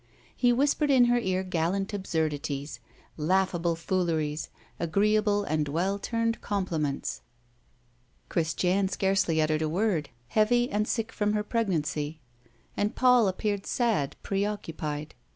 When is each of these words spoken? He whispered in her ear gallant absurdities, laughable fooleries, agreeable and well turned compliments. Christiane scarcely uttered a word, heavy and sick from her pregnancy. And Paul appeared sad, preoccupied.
He 0.35 0.51
whispered 0.51 0.89
in 0.89 1.05
her 1.05 1.19
ear 1.19 1.43
gallant 1.43 1.93
absurdities, 1.93 2.79
laughable 3.17 3.75
fooleries, 3.75 4.49
agreeable 4.79 5.43
and 5.43 5.67
well 5.67 5.99
turned 5.99 6.41
compliments. 6.41 7.21
Christiane 8.27 8.87
scarcely 8.87 9.39
uttered 9.39 9.61
a 9.61 9.69
word, 9.69 10.09
heavy 10.29 10.71
and 10.71 10.87
sick 10.87 11.11
from 11.11 11.33
her 11.33 11.43
pregnancy. 11.43 12.19
And 12.75 12.95
Paul 12.95 13.27
appeared 13.27 13.67
sad, 13.67 14.15
preoccupied. 14.23 15.13